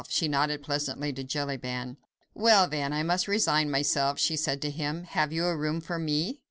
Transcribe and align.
She 0.09 0.27
nodded 0.27 0.63
pleasantly 0.63 1.13
to 1.13 1.23
Jellyband. 1.23 1.97
"Well, 2.33 2.67
then, 2.67 2.91
I 2.91 3.03
must 3.03 3.27
resign 3.27 3.69
myself," 3.69 4.17
she 4.17 4.35
said 4.35 4.59
to 4.63 4.71
him. 4.71 5.03
"Have 5.03 5.31
you 5.31 5.45
a 5.45 5.55
room 5.55 5.79
for 5.79 5.99
me?" 5.99 6.39